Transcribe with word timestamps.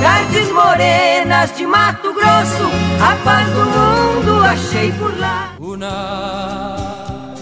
Tardes 0.00 0.52
morenas 0.52 1.56
de 1.56 1.66
Mato 1.66 2.14
Grosso, 2.14 2.70
a 3.02 3.16
paz 3.24 3.48
do 3.48 3.64
mundo 3.64 4.44
achei 4.44 4.92
por 4.92 5.18
lá. 5.18 5.54
Una 5.58 7.34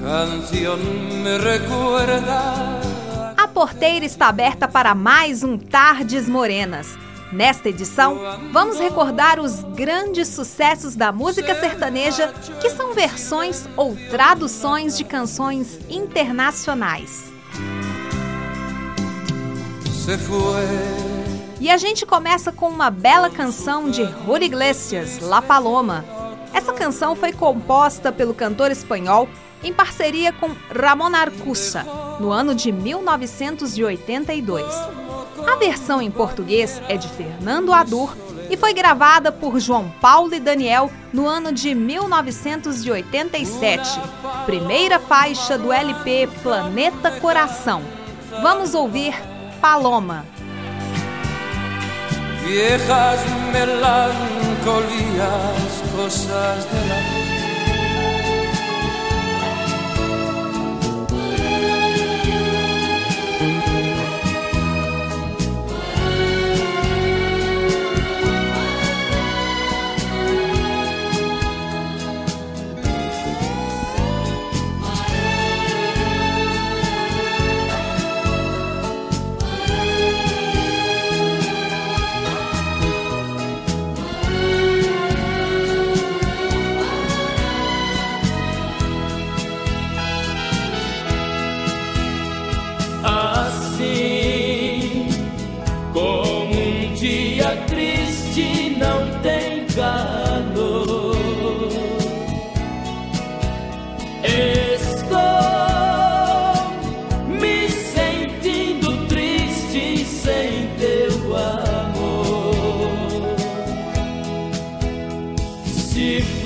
canción 0.00 0.78
me 1.22 1.36
recuerda. 1.36 2.80
A 3.36 3.46
porteira 3.48 4.06
está 4.06 4.28
aberta 4.28 4.66
para 4.66 4.94
mais 4.94 5.42
um 5.42 5.58
Tardes 5.58 6.26
Morenas. 6.26 6.96
Nesta 7.34 7.68
edição, 7.68 8.16
vamos 8.52 8.78
recordar 8.78 9.40
os 9.40 9.64
grandes 9.74 10.28
sucessos 10.28 10.94
da 10.94 11.10
música 11.10 11.58
sertaneja, 11.58 12.32
que 12.60 12.70
são 12.70 12.94
versões 12.94 13.68
ou 13.76 13.96
traduções 14.08 14.96
de 14.96 15.02
canções 15.02 15.80
internacionais. 15.90 17.32
E 21.60 21.68
a 21.68 21.76
gente 21.76 22.06
começa 22.06 22.52
com 22.52 22.68
uma 22.68 22.88
bela 22.88 23.28
canção 23.28 23.90
de 23.90 24.04
Julio 24.24 24.44
Iglesias, 24.44 25.18
La 25.18 25.42
Paloma. 25.42 26.04
Essa 26.52 26.72
canção 26.72 27.16
foi 27.16 27.32
composta 27.32 28.12
pelo 28.12 28.32
cantor 28.32 28.70
espanhol 28.70 29.28
em 29.60 29.72
parceria 29.72 30.32
com 30.32 30.52
Ramon 30.72 31.12
Arcusa, 31.12 31.82
no 32.20 32.30
ano 32.30 32.54
de 32.54 32.70
1982. 32.70 35.03
A 35.46 35.56
versão 35.56 36.00
em 36.00 36.10
português 36.10 36.80
é 36.88 36.96
de 36.96 37.08
Fernando 37.08 37.72
Adur 37.72 38.16
e 38.50 38.56
foi 38.56 38.72
gravada 38.72 39.30
por 39.32 39.58
João 39.58 39.92
Paulo 40.00 40.32
e 40.34 40.40
Daniel 40.40 40.90
no 41.12 41.26
ano 41.26 41.52
de 41.52 41.74
1987, 41.74 44.00
primeira 44.46 44.98
faixa 44.98 45.58
do 45.58 45.70
LP 45.72 46.28
Planeta 46.42 47.10
Coração. 47.20 47.82
Vamos 48.42 48.74
ouvir 48.74 49.14
Paloma. 49.60 50.24
Viejas 52.44 53.20
melancolias, 53.52 54.14
cosas 55.96 56.68
de 56.68 56.88
la 56.88 57.23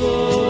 Oh. 0.00 0.47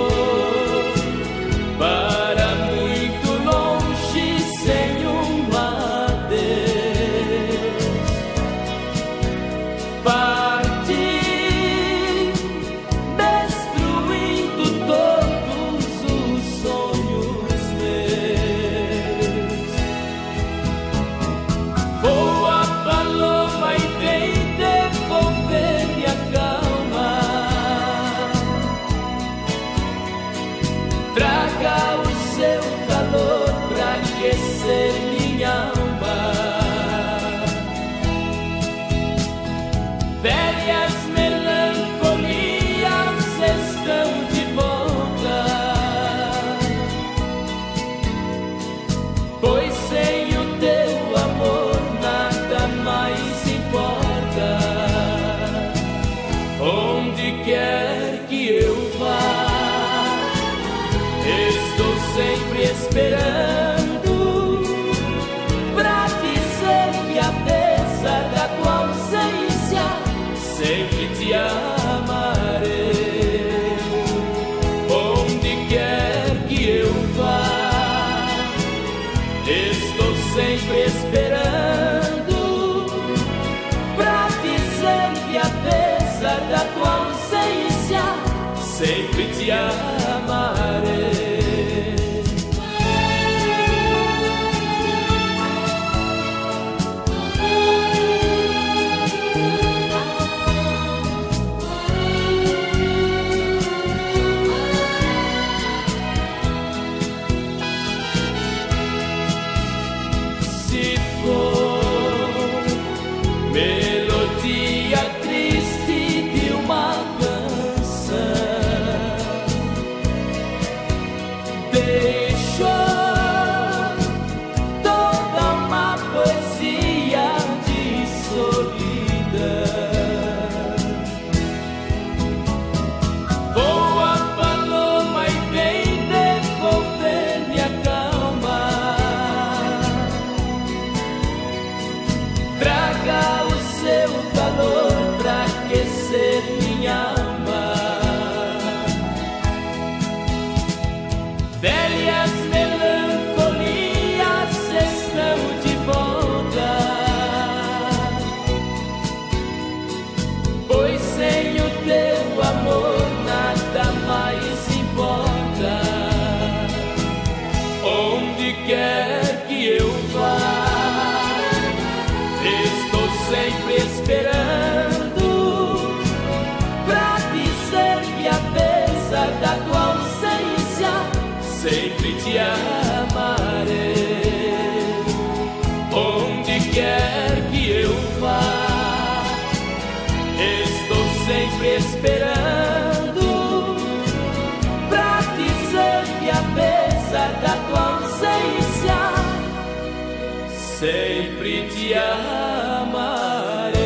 Sempre 200.78 201.68
te 201.68 201.94
amarei. 201.94 203.78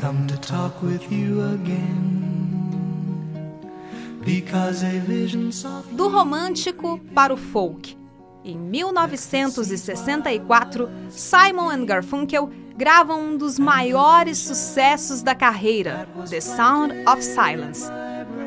come 0.00 0.26
to 0.26 0.36
talk 0.38 0.82
with 0.82 1.10
you 1.10 1.42
again. 1.54 2.22
Do 5.92 6.08
romântico 6.08 6.98
para 7.14 7.34
o 7.34 7.36
folk. 7.36 7.96
Em 8.44 8.56
1964, 8.56 10.88
Simon 11.10 11.70
and 11.70 11.86
Garfunkel 11.86 12.50
gravam 12.76 13.20
um 13.20 13.36
dos 13.36 13.56
maiores 13.58 14.38
sucessos 14.38 15.20
da 15.22 15.34
carreira, 15.34 16.08
The 16.28 16.40
Sound 16.40 16.94
of 17.08 17.22
Silence. 17.22 17.90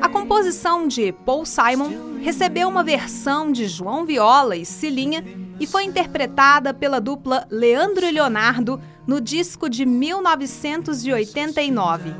A 0.01 0.09
composição 0.09 0.87
de 0.87 1.11
Paul 1.11 1.45
Simon 1.45 2.19
recebeu 2.21 2.67
uma 2.67 2.83
versão 2.83 3.51
de 3.51 3.67
João 3.67 4.03
Viola 4.05 4.55
e 4.55 4.65
Cilinha 4.65 5.23
e 5.59 5.65
foi 5.65 5.85
interpretada 5.85 6.71
pela 6.73 7.01
dupla 7.01 7.47
Leandro 7.49 8.05
e 8.05 8.11
Leonardo 8.11 8.79
no 9.05 9.21
disco 9.21 9.69
de 9.69 9.85
1989. 9.85 12.13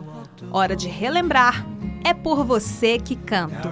Hora 0.51 0.75
de 0.75 0.87
relembrar, 0.87 1.65
é 2.03 2.13
por 2.13 2.45
você 2.45 2.99
que 2.99 3.15
canto. 3.15 3.71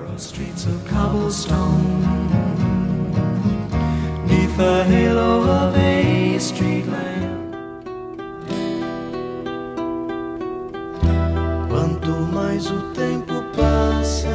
Quanto 12.06 12.22
mais 12.32 12.70
o 12.70 12.82
tempo 12.94 13.34
passa, 13.58 14.30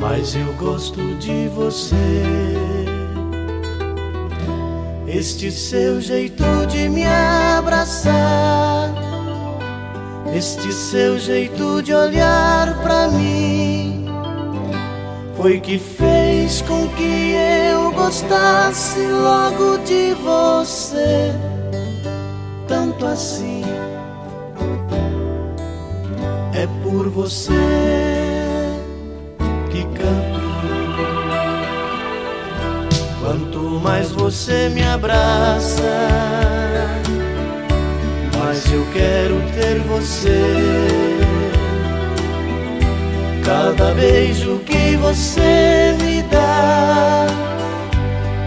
mais 0.00 0.34
eu 0.34 0.54
gosto 0.54 1.02
de 1.16 1.48
você. 1.48 1.94
Este 5.06 5.52
seu 5.52 6.00
jeito 6.00 6.44
de 6.68 6.88
me 6.88 7.04
abraçar, 7.04 8.94
este 10.34 10.72
seu 10.72 11.18
jeito 11.18 11.82
de 11.82 11.92
olhar 11.92 12.80
para 12.82 13.08
mim, 13.08 14.06
foi 15.36 15.60
que 15.60 15.78
fez 15.78 16.62
com 16.62 16.88
que 16.88 17.34
eu 17.74 17.92
gostasse 17.92 19.06
logo 19.06 19.76
de 19.84 20.14
você, 20.14 21.34
tanto 22.66 23.04
assim. 23.04 23.67
Por 26.88 27.08
você 27.10 27.52
que 29.70 29.82
canto 29.84 30.38
Quanto 33.20 33.58
mais 33.82 34.10
você 34.10 34.70
me 34.70 34.82
abraça, 34.82 35.82
mais 38.38 38.72
eu 38.72 38.86
quero 38.90 39.38
ter 39.52 39.80
você. 39.80 40.40
Cada 43.44 43.92
beijo 43.92 44.60
que 44.60 44.96
você 44.96 45.94
me 46.00 46.22
dá 46.22 47.26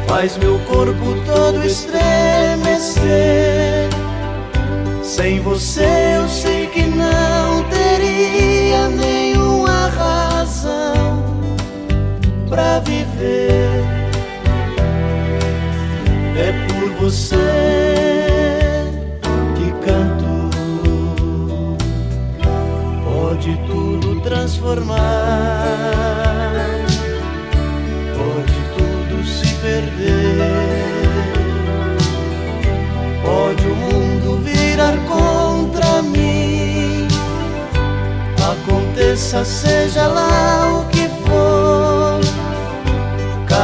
faz 0.07 0.35
meu 0.37 0.57
corpo 0.61 1.15
todo 1.27 1.63
estremecer. 1.63 3.01
Sem 5.03 5.39
você 5.41 6.15
eu 6.17 6.27
sei 6.27 6.60
para 12.51 12.79
viver. 12.81 14.01
Você 17.01 17.35
que 19.55 19.71
canto. 19.83 20.51
Pode 23.03 23.57
tudo 23.65 24.21
transformar, 24.21 25.01
pode 28.15 28.53
tudo 28.77 29.25
se 29.25 29.51
perder, 29.55 30.37
pode 33.23 33.65
o 33.65 33.75
mundo 33.75 34.37
virar 34.43 34.95
contra 35.07 36.03
mim. 36.03 37.07
Aconteça, 38.51 39.43
seja 39.43 40.05
lá 40.05 40.81
o 40.81 40.85
que 40.89 41.09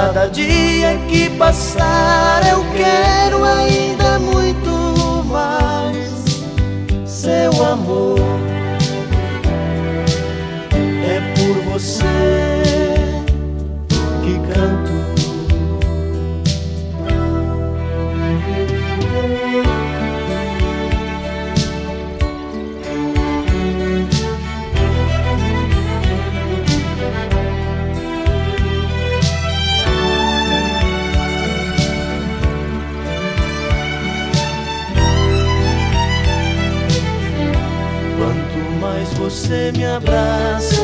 Cada 0.07 0.27
dia 0.27 0.97
que 1.09 1.29
passar 1.31 2.41
eu 2.49 2.63
quero 2.71 3.43
ainda 3.43 4.17
muito 4.17 5.25
mais 5.25 6.23
seu 7.05 7.51
amor. 7.65 8.17
É 11.03 11.19
por 11.35 11.73
você 11.73 12.05
que 14.23 14.39
canto. 14.53 14.96
Você 39.37 39.71
me 39.71 39.85
abraça, 39.85 40.76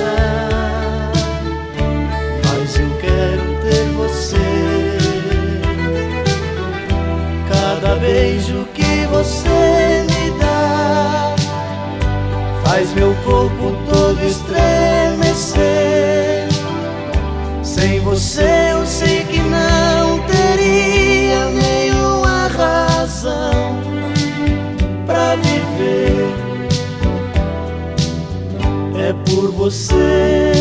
você 29.64 30.52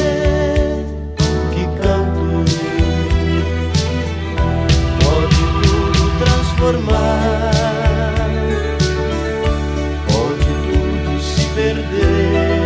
que 1.52 1.64
canto. 1.82 2.44
Pode 5.02 5.42
tudo 5.62 6.02
transformar, 6.22 7.50
pode 10.06 10.50
tudo 10.68 11.20
se 11.20 11.44
perder, 11.46 12.64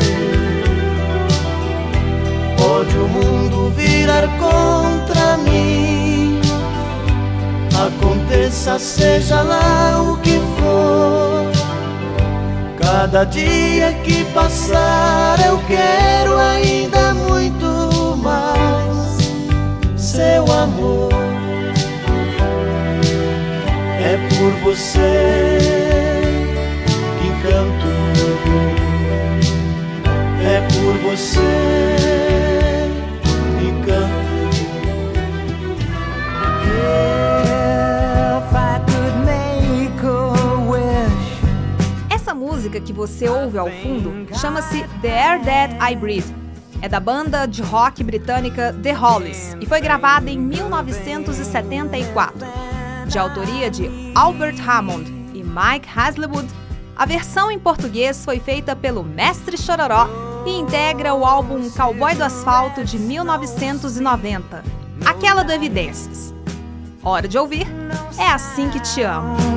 pode 2.59 2.97
o 2.99 3.09
mundo 3.09 3.71
virar 3.75 4.28
contra 4.38 5.38
mim. 5.38 6.38
Aconteça, 7.87 8.78
seja 8.78 9.40
lá 9.40 10.02
o 10.02 10.06
Cada 13.07 13.23
dia 13.23 13.93
que 14.03 14.25
passar 14.35 15.39
eu 15.47 15.63
quero 15.69 16.37
ainda 16.37 17.15
muito 17.15 18.17
mais 18.17 19.17
seu 19.97 20.43
amor. 20.51 21.13
É 24.01 24.17
por 24.35 24.51
você 24.65 25.75
ouve 43.59 43.59
ao 43.59 43.71
fundo 43.83 44.27
chama-se 44.39 44.85
The 45.01 45.09
Air 45.09 45.43
That 45.43 45.93
I 45.93 45.97
Breathe. 45.97 46.31
É 46.83 46.89
da 46.89 47.01
banda 47.01 47.47
de 47.47 47.63
rock 47.63 48.05
britânica 48.05 48.75
The 48.83 48.93
Hollies 48.93 49.57
e 49.61 49.67
foi 49.67 49.81
gravada 49.81 50.31
em 50.31 50.39
1974. 50.39 52.47
De 53.07 53.19
autoria 53.19 53.71
de 53.71 53.91
Albert 54.15 54.57
Hammond 54.67 55.11
e 55.33 55.43
Mike 55.43 55.89
Haslewood, 55.95 56.49
a 56.95 57.07
versão 57.07 57.51
em 57.51 57.59
português 57.59 58.23
foi 58.25 58.39
feita 58.41 58.77
pelo 58.77 59.03
Mestre 59.03 59.57
Chororó 59.57 60.07
e 60.47 60.59
integra 60.59 61.15
o 61.15 61.25
álbum 61.25 61.71
Cowboy 61.71 62.15
do 62.15 62.25
Asfalto 62.25 62.85
de 62.85 62.99
1990, 62.99 64.63
aquela 65.05 65.43
do 65.43 65.53
Evidências. 65.53 66.35
Hora 67.03 67.27
de 67.27 67.39
ouvir, 67.39 67.67
é 68.19 68.29
assim 68.29 68.69
que 68.69 68.81
te 68.81 69.03
amo. 69.03 69.56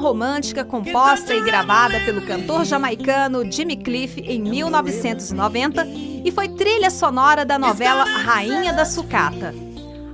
Romântica 0.00 0.64
composta 0.64 1.34
e 1.34 1.40
gravada 1.42 2.00
pelo 2.00 2.22
cantor 2.22 2.64
jamaicano 2.64 3.50
Jimmy 3.50 3.76
Cliff 3.76 4.20
em 4.20 4.40
1990 4.40 5.86
e 6.24 6.30
foi 6.32 6.48
trilha 6.48 6.90
sonora 6.90 7.44
da 7.44 7.58
novela 7.58 8.04
Rainha 8.04 8.72
da 8.72 8.84
Sucata. 8.84 9.54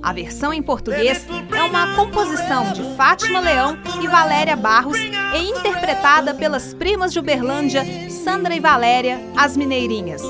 A 0.01 0.13
versão 0.13 0.53
em 0.53 0.61
português 0.61 1.25
é 1.55 1.63
uma 1.63 1.95
composição 1.95 2.71
de 2.71 2.95
Fátima 2.95 3.39
Leão 3.39 3.77
e 4.01 4.07
Valéria 4.07 4.55
Barros 4.55 4.97
e 4.97 5.49
interpretada 5.49 6.33
pelas 6.33 6.73
primas 6.73 7.11
de 7.11 7.19
Uberlândia, 7.19 7.83
Sandra 8.09 8.55
e 8.55 8.59
Valéria, 8.59 9.19
as 9.35 9.57
Mineirinhas. 9.57 10.21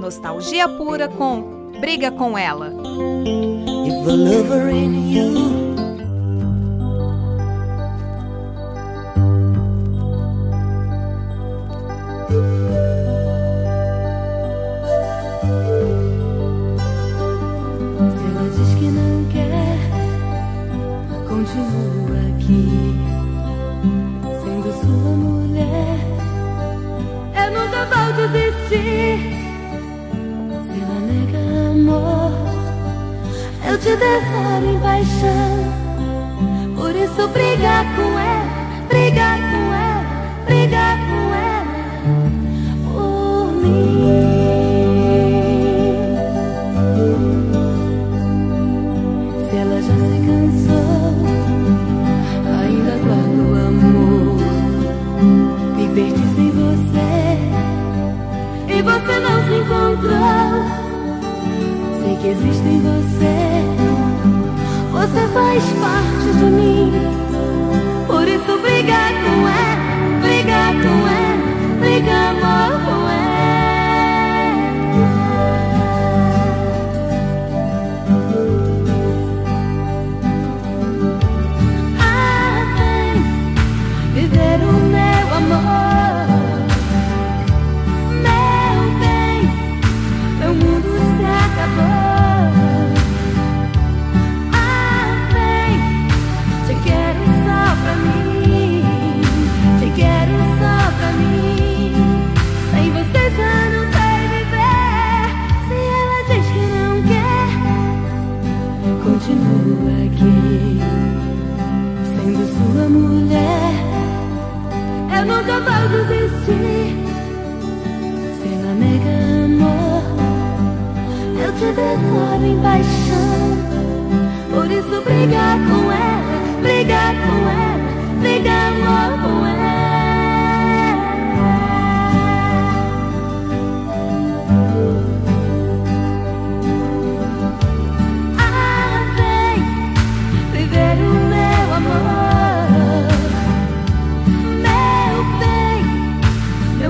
Nostalgia 0.00 0.68
pura 0.68 1.08
com 1.08 1.72
Briga 1.80 2.10
com 2.10 2.38
Ela. 2.38 2.72
te 5.12 5.67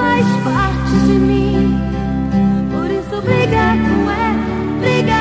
faz 0.00 0.26
parte 0.44 0.96
de 1.06 1.18
mim. 1.18 1.78
Por 2.72 2.90
isso 2.90 3.16
obrigado 3.16 4.10
é 4.10 4.80
brigar. 4.80 5.19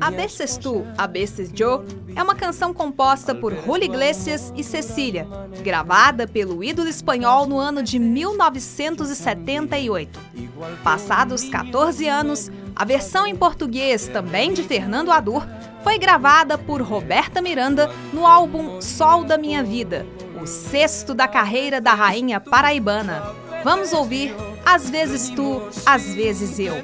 A 0.00 0.10
veces 0.10 0.56
tú, 0.56 0.86
a 0.96 1.06
veces 1.06 1.52
yo 1.52 1.84
é 2.14 2.22
uma 2.22 2.34
canção 2.34 2.72
composta 2.72 3.34
por 3.34 3.54
Julio 3.54 3.84
Iglesias 3.84 4.50
e 4.56 4.64
Cecília, 4.64 5.28
gravada 5.62 6.26
pelo 6.26 6.64
ídolo 6.64 6.88
espanhol 6.88 7.46
no 7.46 7.58
ano 7.58 7.82
de 7.82 7.98
1978. 7.98 10.18
Passados 10.82 11.46
14 11.50 12.08
anos, 12.08 12.50
a 12.74 12.86
versão 12.86 13.26
em 13.26 13.36
português, 13.36 14.08
também 14.08 14.54
de 14.54 14.62
Fernando 14.62 15.12
Adur, 15.12 15.46
foi 15.82 15.98
gravada 15.98 16.56
por 16.56 16.80
Roberta 16.80 17.42
Miranda 17.42 17.90
no 18.12 18.26
álbum 18.26 18.80
Sol 18.80 19.24
da 19.24 19.36
Minha 19.36 19.62
Vida, 19.62 20.06
o 20.46 20.48
sexto 20.48 21.12
da 21.12 21.26
carreira 21.26 21.80
da 21.80 21.92
rainha 21.92 22.38
paraibana. 22.38 23.34
Vamos 23.64 23.92
ouvir 23.92 24.32
Às 24.64 24.88
vezes 24.88 25.28
tu, 25.30 25.60
às 25.84 26.14
vezes 26.14 26.58
eu. 26.60 26.74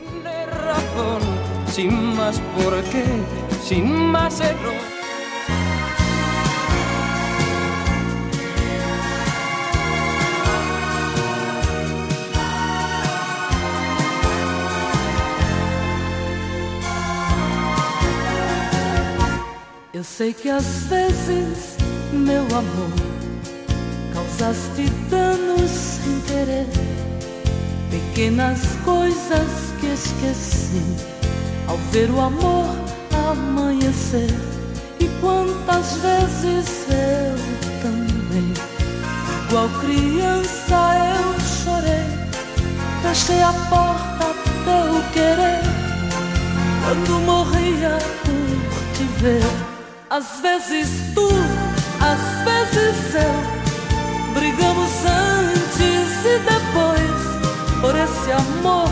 Eu 19.94 20.04
sei 20.04 20.32
que 20.32 20.48
às 20.48 20.84
vezes, 20.86 21.76
meu 22.12 22.42
amor, 22.46 23.11
causaste 24.42 24.90
danos 25.08 25.70
sem 25.70 26.20
querer, 26.22 26.66
pequenas 27.90 28.60
coisas 28.84 29.48
que 29.78 29.86
esqueci 29.86 30.82
ao 31.68 31.76
ver 31.92 32.10
o 32.10 32.20
amor 32.20 32.66
amanhecer. 33.30 34.34
E 34.98 35.06
quantas 35.20 35.92
vezes 35.98 36.86
eu 36.90 37.36
também, 37.82 38.52
igual 39.46 39.68
criança, 39.80 40.76
eu 41.14 41.40
chorei. 41.40 42.02
Fechei 43.02 43.42
a 43.42 43.52
porta 43.70 44.34
teu 44.64 45.12
querer 45.12 45.62
quando 46.82 47.20
morria 47.24 47.96
por 48.24 48.96
te 48.96 49.04
ver. 49.20 49.42
Às 50.10 50.40
vezes 50.40 50.88
tu, 51.14 51.28
às 52.00 52.44
vezes 52.44 53.14
eu, 53.14 53.61
brigamos 54.34 54.90
antes 55.04 56.24
e 56.24 56.38
depois 56.38 57.32
por 57.80 57.94
esse 57.96 58.32
amor 58.32 58.88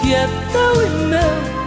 que 0.00 0.14
é 0.14 0.26
teu 0.52 0.86
e 0.86 0.90
meu. 1.06 1.58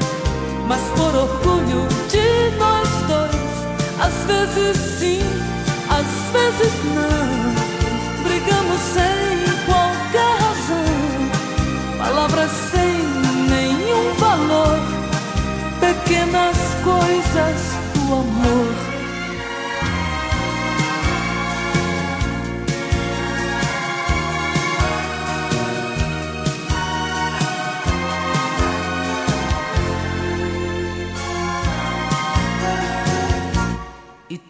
Mas 0.67 0.81
por 0.95 1.13
orgulho 1.15 1.87
de 2.09 2.57
nós 2.57 2.87
dois, 3.07 3.51
às 3.99 4.25
vezes 4.25 4.77
sim, 4.99 5.21
às 5.89 6.31
vezes 6.31 6.73
não, 6.95 8.23
brigamos 8.23 8.81
sem 8.93 9.65
qualquer 9.65 10.33
razão, 10.39 11.97
palavras 11.97 12.51
sem 12.71 12.93
nenhum 13.49 14.13
valor, 14.17 14.79
pequenas 15.79 16.57
coisas 16.83 17.61
do 17.93 18.13
amor. 18.13 18.90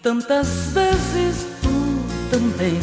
Tantas 0.02 0.48
vezes 0.74 1.46
tu 1.62 2.32
também 2.32 2.80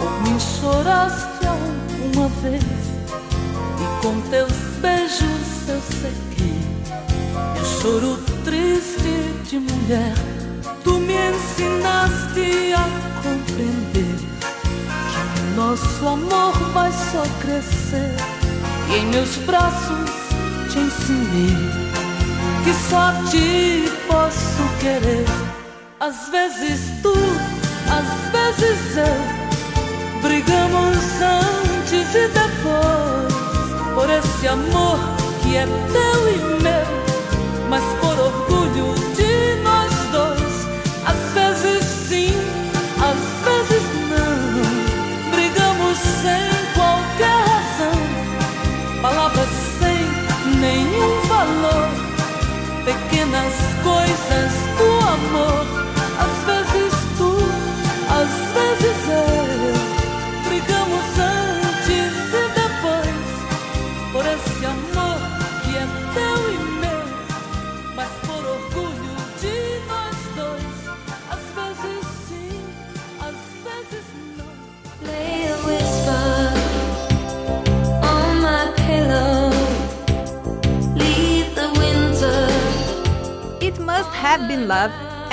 Por 0.00 0.22
mim 0.22 0.36
choraste 0.40 1.46
alguma 1.46 2.28
vez. 2.42 2.64
E 2.64 4.02
com 4.02 4.20
teus 4.22 4.52
beijos 4.80 5.68
eu 5.68 5.80
sequei 5.80 6.58
Eu 7.56 7.64
choro 7.64 8.18
triste 8.44 9.48
de 9.48 9.60
mulher. 9.60 10.14
Tu 10.82 10.92
me 10.92 11.14
ensinaste 11.14 12.72
a 12.74 13.22
compreender 13.22 14.16
Que 15.36 15.54
nosso 15.54 16.04
amor 16.08 16.52
vai 16.74 16.90
só 16.90 17.22
crescer. 17.40 18.16
E 18.90 18.96
em 18.96 19.06
meus 19.06 19.36
braços 19.46 20.10
te 20.68 20.80
ensinei 20.80 21.56
Que 22.64 22.90
só 22.90 23.12
ti 23.30 23.84
posso 24.08 24.62
querer 24.80 25.61
às 26.02 26.28
vezes 26.30 26.80
tu, 27.00 27.14
às 27.88 28.58
vezes 28.58 28.96
eu. 28.96 29.42
Brigamos 30.20 30.98
antes 31.20 32.14
e 32.14 32.28
depois 32.28 33.34
Por 33.94 34.08
esse 34.08 34.46
amor 34.48 34.98
que 35.42 35.56
é 35.56 35.66
teu 35.66 36.28
e 36.28 36.38
meu 36.38 36.51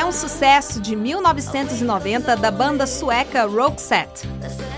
um 0.09 0.11
sucesso 0.11 0.81
de 0.81 0.95
1990 0.95 2.35
da 2.35 2.49
banda 2.49 2.87
sueca 2.87 3.45
Roxette. 3.45 4.27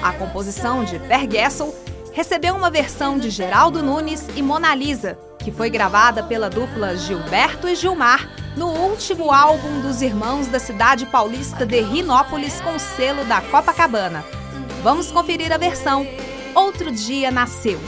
A 0.03 0.11
composição 0.11 0.83
de 0.83 0.99
Per 0.99 1.31
Gessel 1.31 1.73
recebeu 2.11 2.53
uma 2.53 2.69
versão 2.69 3.17
de 3.17 3.29
Geraldo 3.29 3.81
Nunes 3.81 4.27
e 4.35 4.41
Mona 4.41 4.75
Lisa, 4.75 5.17
que 5.39 5.49
foi 5.49 5.69
gravada 5.69 6.21
pela 6.21 6.49
dupla 6.49 6.97
Gilberto 6.97 7.69
e 7.69 7.75
Gilmar 7.75 8.29
no 8.57 8.67
último 8.71 9.31
álbum 9.31 9.79
dos 9.79 10.01
irmãos 10.01 10.47
da 10.47 10.59
cidade 10.59 11.05
paulista 11.05 11.65
de 11.65 11.79
Rinópolis 11.79 12.59
com 12.59 12.77
selo 12.77 13.23
da 13.23 13.39
Copacabana. 13.39 14.25
Vamos 14.83 15.13
conferir 15.13 15.53
a 15.53 15.57
versão 15.57 16.05
Outro 16.53 16.91
Dia 16.91 17.31
Nasceu. 17.31 17.79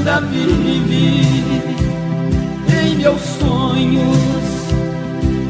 ainda 0.00 0.20
vive 0.20 1.62
em 2.82 2.96
meus 2.96 3.20
sonhos. 3.20 4.16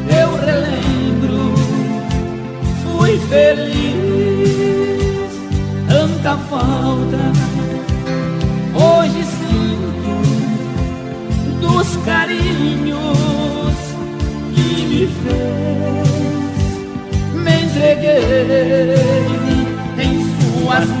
Eu 0.09 0.35
relembro, 0.45 1.53
fui 2.83 3.17
feliz, 3.29 4.51
tanta 5.87 6.37
falta. 6.49 7.31
Hoje 8.73 9.23
sinto 9.23 10.11
dos 11.61 11.95
carinhos 12.05 13.77
que 14.53 14.85
me 14.85 15.07
fez, 15.23 16.09
me 17.35 17.53
entreguei 17.63 18.95
em 19.97 20.11
suas 20.41 20.87
mãos. 20.87 21.00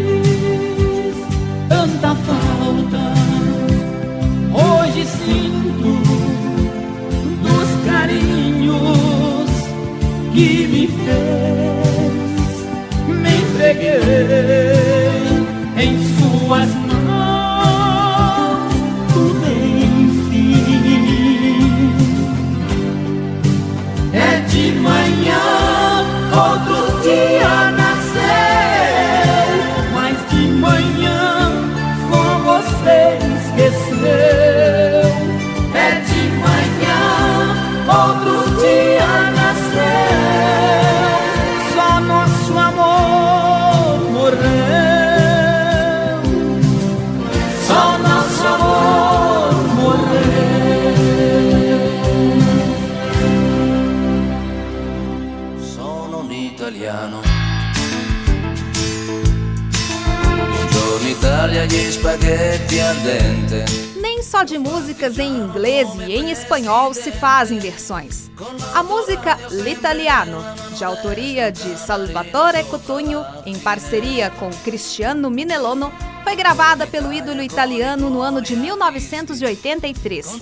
gli 61.65 61.91
spaghetti 61.91 62.79
al 62.79 62.97
dente. 63.01 64.00
Só 64.21 64.43
de 64.43 64.57
músicas 64.57 65.17
em 65.17 65.35
inglês 65.35 65.89
e 66.07 66.13
em 66.13 66.31
espanhol 66.31 66.93
se 66.93 67.11
fazem 67.11 67.59
versões. 67.59 68.31
A 68.73 68.83
música 68.83 69.37
L'Italiano, 69.49 70.37
de 70.77 70.85
autoria 70.85 71.51
de 71.51 71.77
Salvatore 71.77 72.63
Cotugno, 72.65 73.25
em 73.45 73.57
parceria 73.57 74.29
com 74.29 74.49
Cristiano 74.63 75.29
Minelono, 75.29 75.91
foi 76.23 76.35
gravada 76.35 76.85
pelo 76.85 77.11
ídolo 77.11 77.41
italiano 77.41 78.09
no 78.09 78.21
ano 78.21 78.41
de 78.41 78.55
1983. 78.55 80.39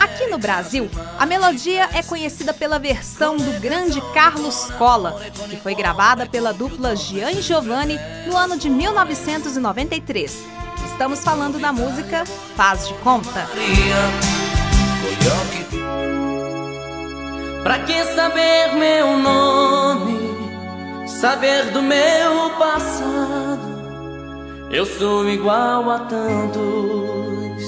Aqui 0.00 0.26
no 0.26 0.38
Brasil, 0.38 0.88
a 1.18 1.26
melodia 1.26 1.88
é 1.92 2.02
conhecida 2.02 2.54
pela 2.54 2.78
versão 2.78 3.36
do 3.36 3.60
grande 3.60 4.00
Carlos 4.14 4.70
Cola, 4.78 5.20
que 5.48 5.56
foi 5.56 5.74
gravada 5.74 6.26
pela 6.26 6.52
dupla 6.52 6.96
Gian 6.96 7.34
Giovanni 7.40 7.98
no 8.26 8.36
ano 8.36 8.56
de 8.56 8.70
1993. 8.70 10.60
Estamos 11.00 11.24
falando 11.24 11.58
da 11.58 11.72
música 11.72 12.26
Faz 12.54 12.86
de 12.86 12.92
Conta. 12.96 13.48
Pra 17.62 17.78
que 17.78 18.04
saber 18.04 18.74
meu 18.74 19.16
nome? 19.16 21.08
Saber 21.08 21.70
do 21.70 21.80
meu 21.80 22.50
passado? 22.58 24.68
Eu 24.70 24.84
sou 24.84 25.26
igual 25.26 25.90
a 25.90 26.00
tantos, 26.00 27.64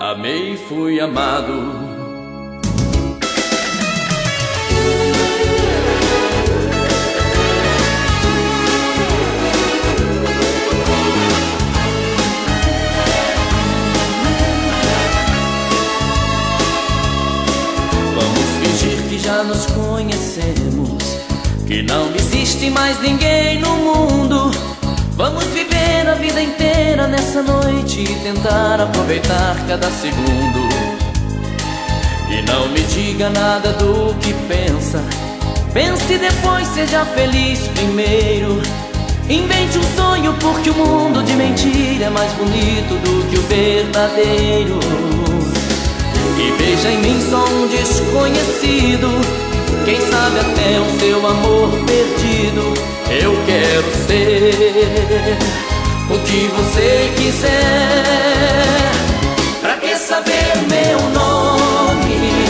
amei 0.00 0.54
e 0.54 0.56
fui 0.56 0.98
amado. 0.98 1.93
Já 19.24 19.42
nos 19.42 19.66
conhecemos, 19.66 21.02
que 21.66 21.82
não 21.82 22.14
existe 22.14 22.70
mais 22.70 23.00
ninguém 23.00 23.58
no 23.58 23.76
mundo 23.76 24.50
Vamos 25.16 25.44
viver 25.44 26.08
a 26.08 26.14
vida 26.14 26.42
inteira 26.42 27.06
nessa 27.06 27.40
noite 27.40 28.02
e 28.02 28.14
tentar 28.24 28.80
aproveitar 28.80 29.56
cada 29.68 29.88
segundo. 29.88 30.68
E 32.28 32.42
não 32.42 32.68
me 32.70 32.80
diga 32.80 33.30
nada 33.30 33.72
do 33.74 34.12
que 34.18 34.34
pensa. 34.48 35.00
Pense 35.72 36.18
depois, 36.18 36.66
seja 36.74 37.04
feliz 37.04 37.60
primeiro. 37.68 38.60
Invente 39.30 39.78
um 39.78 39.96
sonho, 39.96 40.34
porque 40.40 40.70
o 40.70 40.74
mundo 40.74 41.22
de 41.22 41.34
mentira 41.34 42.06
é 42.06 42.10
mais 42.10 42.32
bonito 42.32 42.94
do 43.04 43.30
que 43.30 43.38
o 43.38 43.42
verdadeiro. 43.42 45.23
E 46.38 46.52
veja 46.58 46.90
em 46.90 46.98
mim 46.98 47.20
só 47.30 47.44
um 47.44 47.66
desconhecido. 47.68 49.08
Quem 49.84 50.00
sabe 50.00 50.40
até 50.40 50.80
o 50.80 50.98
seu 50.98 51.26
amor 51.26 51.70
perdido 51.86 52.94
eu 53.10 53.36
quero 53.46 53.90
ser 54.06 55.38
o 56.10 56.18
que 56.18 56.48
você 56.48 57.12
quiser. 57.16 57.52
Pra 59.60 59.76
que 59.76 59.96
saber 59.96 60.56
meu 60.68 61.00
nome? 61.10 62.46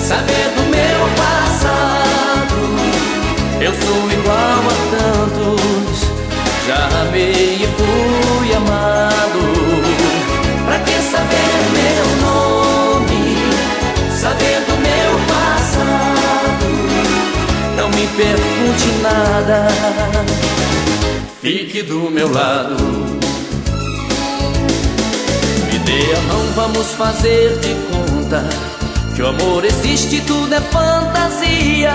Saber 0.00 0.52
do 0.56 0.62
meu 0.70 1.08
passado? 1.16 2.56
Eu 3.60 3.72
sou 3.72 4.10
igual 4.10 4.62
a 4.64 4.76
tantos, 4.96 5.98
já 6.66 6.88
amei 7.02 7.60
e 7.60 7.68
fui 7.76 8.54
amado. 8.54 9.40
Pra 10.64 10.78
que 10.78 10.96
saber 11.02 11.70
meu? 11.72 11.77
Saber 14.20 14.60
do 14.66 14.76
meu 14.86 15.10
passado? 15.28 16.66
Não 17.76 17.88
me 17.88 18.06
pergunte 18.16 18.88
nada 19.02 19.68
fique 21.40 21.82
do 21.82 22.10
meu 22.10 22.30
lado. 22.30 22.76
Me 25.66 25.78
dê 25.78 26.14
a 26.14 26.20
mão, 26.22 26.52
vamos 26.54 26.92
fazer 26.92 27.58
de 27.60 27.74
conta 27.90 28.44
que 29.14 29.22
o 29.22 29.28
amor 29.28 29.64
existe, 29.64 30.20
tudo 30.22 30.54
é 30.54 30.60
fantasia. 30.60 31.92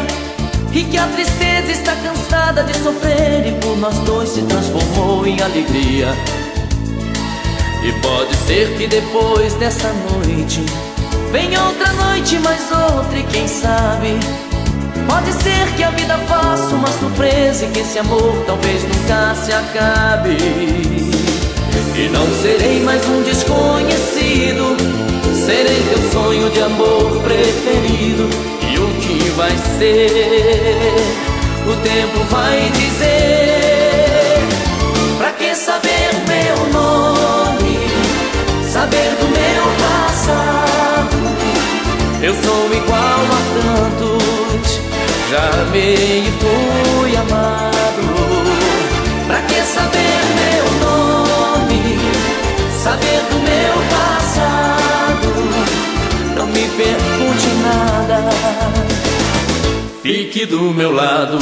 E 0.72 0.84
que 0.86 0.98
a 0.98 1.06
tristeza 1.06 1.72
está 1.72 1.96
cansada 1.98 2.64
de 2.64 2.74
sofrer 2.80 3.46
e 3.46 3.52
por 3.62 3.78
nós 3.78 3.96
dois 4.00 4.30
se 4.30 4.42
transformou 4.42 5.28
em 5.28 5.40
alegria. 5.40 6.08
E 7.84 7.92
pode 8.02 8.36
ser 8.48 8.76
que 8.76 8.88
depois 8.88 9.54
dessa 9.56 9.94
noite 9.94 10.66
venha 11.34 11.64
outra 11.64 11.92
noite, 11.94 12.38
mais 12.40 12.62
outra 12.72 13.18
e 13.18 13.24
quem 13.24 13.48
sabe 13.48 14.20
Pode 15.08 15.34
ser 15.44 15.76
que 15.76 15.84
a 15.84 15.90
vida 15.90 16.18
faça 16.30 16.76
uma 16.76 16.88
surpresa 16.88 17.66
e 17.66 17.70
que 17.70 17.80
esse 17.80 18.00
amor 18.00 18.44
talvez 18.46 18.84
nunca 18.84 19.36
se 19.36 19.52
acabe. 19.52 20.38
E 21.96 22.10
não 22.10 22.26
serei 22.42 22.82
mais 22.82 23.06
um 23.08 23.22
desconhecido, 23.22 24.78
serei 25.46 25.84
teu 25.90 26.12
sonho 26.12 26.50
de 26.52 26.62
amor 26.62 27.22
preferido. 27.24 28.30
E 28.72 28.80
o 28.80 28.88
que 29.02 29.30
vai 29.32 29.52
ser, 29.78 30.96
o 31.68 31.76
tempo 31.84 32.24
vai 32.30 32.72
dizer. 32.72 34.40
Pra 35.18 35.32
que 35.32 35.54
saber 35.54 36.12
meu 36.28 36.72
nome, 36.72 37.80
saber 38.72 39.10
do 39.20 39.28
meu 39.28 39.64
passado? 39.78 40.63
Eu 42.24 42.34
sou 42.34 42.74
igual 42.74 43.00
a 43.00 43.42
tantos 43.54 44.34
já 45.34 45.62
amei 45.62 46.26
e 46.28 46.32
fui 46.40 47.16
amado. 47.18 48.04
Pra 49.26 49.42
que 49.42 49.62
saber 49.64 50.22
meu 50.40 50.66
nome? 50.88 51.98
Saber 52.84 53.20
do 53.32 53.38
meu 53.40 53.76
passado? 53.90 55.30
Não 56.36 56.46
me 56.46 56.68
pergunte 56.78 57.48
nada. 57.64 58.30
Fique 60.04 60.46
do 60.46 60.72
meu 60.72 60.92
lado. 60.92 61.40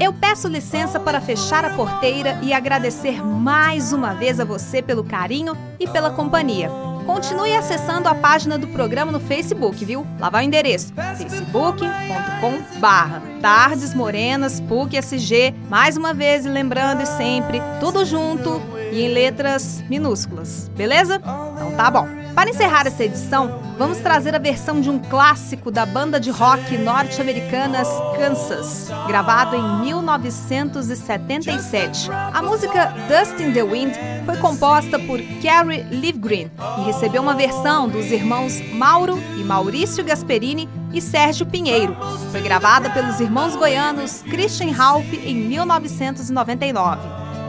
Eu 0.00 0.12
peço 0.12 0.48
licença 0.48 0.98
para 0.98 1.20
fechar 1.20 1.64
a 1.64 1.70
porteira 1.70 2.36
e 2.42 2.52
agradecer 2.52 3.24
mais 3.24 3.92
uma 3.92 4.12
vez 4.14 4.40
a 4.40 4.44
você 4.44 4.82
pelo 4.82 5.04
carinho 5.04 5.56
e 5.78 5.86
pela 5.86 6.10
companhia. 6.10 6.68
Continue 7.06 7.54
acessando 7.54 8.08
a 8.08 8.14
página 8.14 8.58
do 8.58 8.66
programa 8.68 9.12
no 9.12 9.20
Facebook, 9.20 9.84
viu? 9.84 10.06
Lá 10.18 10.30
vai 10.30 10.44
o 10.44 10.46
endereço: 10.46 10.92
facebook.com/barra 11.16 13.22
Tardes 13.40 13.94
Morenas 13.94 14.60
PUC 14.60 14.96
SG. 14.96 15.54
Mais 15.68 15.96
uma 15.96 16.14
vez, 16.14 16.44
lembrando 16.44 17.02
e 17.02 17.06
sempre, 17.06 17.60
tudo 17.80 18.04
junto 18.04 18.62
e 18.92 19.02
em 19.02 19.08
letras 19.08 19.82
minúsculas, 19.88 20.70
beleza? 20.76 21.16
Então 21.16 21.72
tá 21.76 21.90
bom. 21.90 22.06
Para 22.34 22.50
encerrar 22.50 22.86
essa 22.86 23.04
edição, 23.04 23.60
vamos 23.78 23.98
trazer 23.98 24.34
a 24.34 24.38
versão 24.38 24.80
de 24.80 24.90
um 24.90 24.98
clássico 24.98 25.70
da 25.70 25.86
banda 25.86 26.18
de 26.20 26.30
rock 26.30 26.76
norte-americana 26.78 27.82
Kansas, 28.16 28.90
gravado 29.06 29.54
em 29.56 29.80
1977. 29.80 32.10
A 32.10 32.42
música 32.42 32.94
Dust 33.08 33.40
in 33.40 33.52
the 33.52 33.62
Wind 33.62 33.94
foi 34.24 34.36
composta 34.36 34.98
por 34.98 35.20
Carrie 35.42 35.82
Livgren 35.90 36.50
e 36.78 36.82
recebeu 36.82 37.22
uma 37.22 37.34
versão 37.34 37.88
dos 37.88 38.12
irmãos 38.12 38.60
Mauro 38.72 39.18
e 39.38 39.44
Maurício 39.44 40.04
Gasperini 40.04 40.68
e 40.92 41.00
Sérgio 41.00 41.46
Pinheiro. 41.46 41.96
Foi 42.30 42.40
gravada 42.40 42.88
pelos 42.90 43.18
irmãos 43.20 43.56
goianos 43.56 44.22
Christian 44.22 44.70
Ralph 44.72 45.12
em 45.12 45.34
1999. 45.34 47.00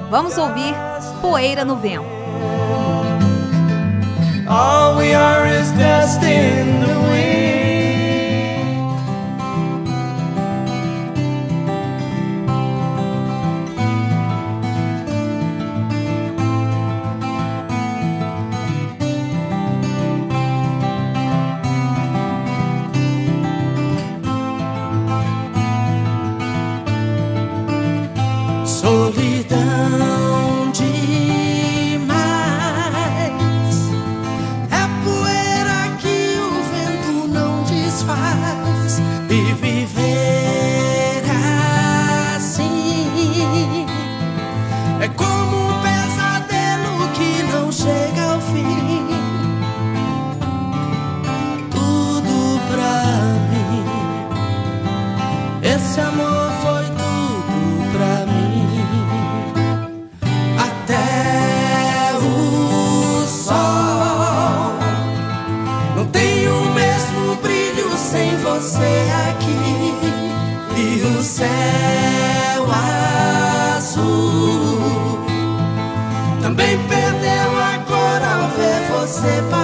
Vamos 0.09 0.35
ouvir 0.37 0.73
Poeira 1.21 1.63
no 1.65 1.75
Vento. 1.75 2.23
All 4.47 4.97
we 4.97 5.13
are 5.13 5.47
is 5.47 5.71
dust 5.71 6.21
in 6.21 6.81
the 6.81 6.99
wind. 7.09 7.32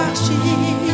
marcher. 0.00 0.89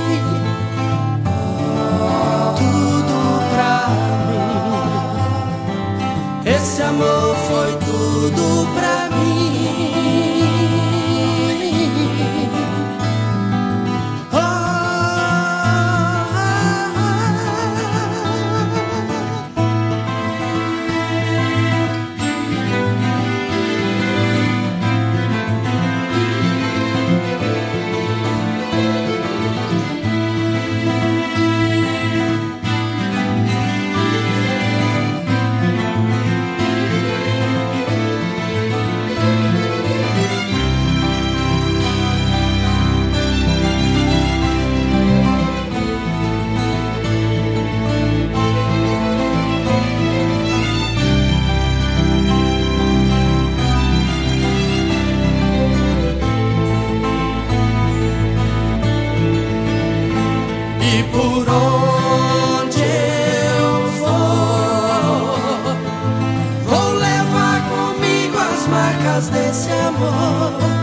Essa 69.17 70.76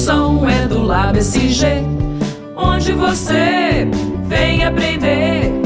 produção 0.00 0.48
é 0.48 0.66
do 0.66 0.82
Lab 0.82 1.18
SG, 1.18 1.84
onde 2.56 2.92
você 2.92 3.86
vem 4.26 4.64
aprender 4.64 5.59